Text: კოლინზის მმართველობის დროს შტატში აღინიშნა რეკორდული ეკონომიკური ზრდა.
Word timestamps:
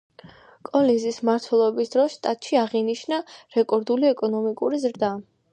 კოლინზის 0.69 1.19
მმართველობის 1.25 1.93
დროს 1.97 2.15
შტატში 2.15 2.59
აღინიშნა 2.65 3.23
რეკორდული 3.59 4.11
ეკონომიკური 4.15 4.85
ზრდა. 4.89 5.17